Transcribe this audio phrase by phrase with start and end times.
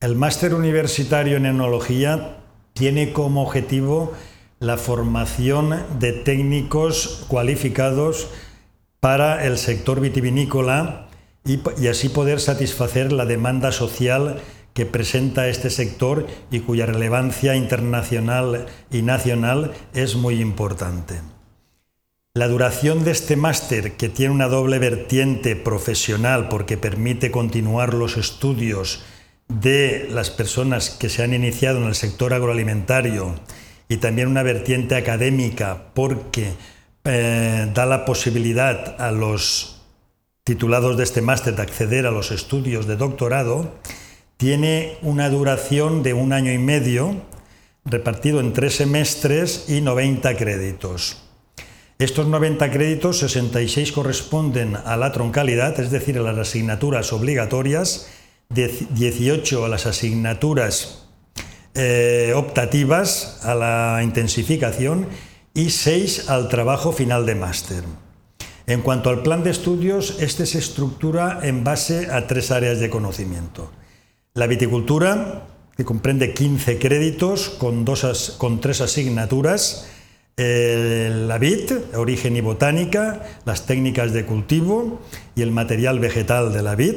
[0.00, 2.36] El máster universitario en enología
[2.72, 4.12] tiene como objetivo
[4.60, 8.28] la formación de técnicos cualificados
[9.00, 11.08] para el sector vitivinícola
[11.44, 11.58] y,
[11.88, 14.40] así poder satisfacer la demanda social
[14.72, 21.22] que presenta este sector y cuya relevancia internacional y nacional es muy importante.
[22.34, 28.16] La duración de este máster, que tiene una doble vertiente profesional porque permite continuar los
[28.16, 29.02] estudios
[29.48, 33.34] de las personas que se han iniciado en el sector agroalimentario
[33.88, 36.52] y también una vertiente académica porque
[37.04, 39.82] eh, da la posibilidad a los
[40.44, 43.74] titulados de este máster de acceder a los estudios de doctorado,
[44.36, 47.22] tiene una duración de un año y medio
[47.84, 51.22] repartido en tres semestres y 90 créditos.
[51.98, 58.08] Estos 90 créditos, 66 corresponden a la troncalidad, es decir, a las asignaturas obligatorias,
[58.50, 61.06] 18 a las asignaturas
[61.74, 65.06] eh, optativas, a la intensificación
[65.52, 67.84] y 6 al trabajo final de máster.
[68.66, 72.88] En cuanto al plan de estudios, este se estructura en base a tres áreas de
[72.88, 73.70] conocimiento.
[74.32, 77.84] La viticultura, que comprende 15 créditos con,
[78.60, 79.88] tres asignaturas,
[80.36, 85.02] la vid, origen y botánica, las técnicas de cultivo
[85.36, 86.96] y el material vegetal de la vid,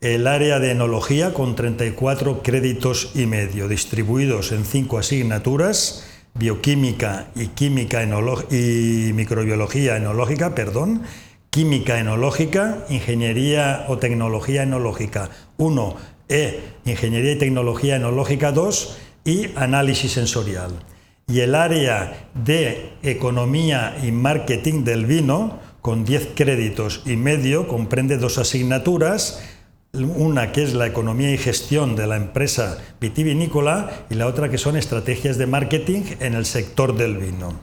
[0.00, 7.48] el área de enología con 34 créditos y medio, distribuidos en cinco asignaturas, bioquímica y
[7.48, 11.02] química y microbiología enológica, perdón,
[11.50, 15.28] química enológica, ingeniería o tecnología enológica
[15.58, 15.96] 1
[16.30, 20.70] e ingeniería y tecnología enológica 2 y análisis sensorial.
[21.26, 28.16] Y el área de economía y marketing del vino, con 10 créditos y medio, comprende
[28.16, 29.42] dos asignaturas,
[29.92, 34.58] una que es la economía y gestión de la empresa vitivinícola y la otra que
[34.58, 37.58] son estrategias de marketing en el sector del vino.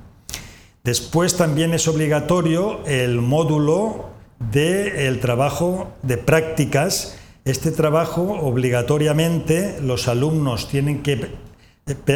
[0.83, 4.09] Después también es obligatorio el módulo
[4.39, 7.17] del trabajo de prácticas.
[7.45, 11.31] Este trabajo obligatoriamente los alumnos tienen que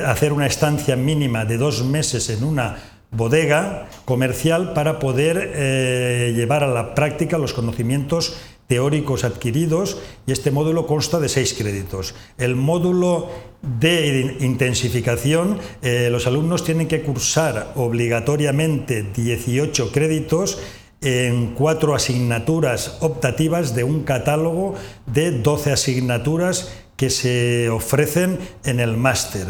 [0.05, 2.77] hacer una estancia mínima de dos meses en una
[3.11, 10.49] bodega comercial para poder eh, llevar a la práctica los conocimientos teóricos adquiridos y este
[10.49, 12.15] módulo consta de seis créditos.
[12.37, 13.29] El módulo
[13.61, 20.59] de intensificación, eh, los alumnos tienen que cursar obligatoriamente 18 créditos
[21.01, 28.95] en cuatro asignaturas optativas de un catálogo de 12 asignaturas que se ofrecen en el
[28.95, 29.47] máster.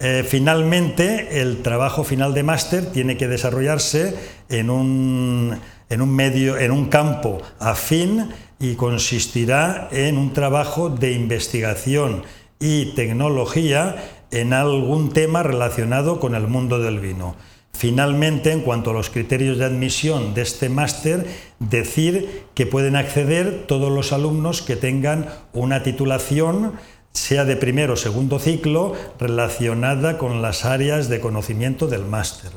[0.00, 4.14] Eh, finalmente, el trabajo final de máster tiene que desarrollarse
[4.48, 5.58] en un
[5.90, 8.28] en un medio, en un campo afín
[8.58, 12.22] y consistirá en un trabajo de investigación
[12.60, 13.96] y tecnología
[14.30, 17.36] en algún tema relacionado con el mundo del vino.
[17.72, 21.26] Finalmente, en cuanto a los criterios de admisión de este máster,
[21.60, 26.72] decir que pueden acceder todos los alumnos que tengan una titulación,
[27.12, 32.52] sea de primero o segundo ciclo, relacionada con las áreas de conocimiento del máster.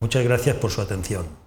[0.00, 1.45] Muchas gracias por su atención.